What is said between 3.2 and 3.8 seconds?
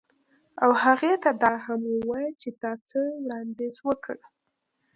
وړاندیز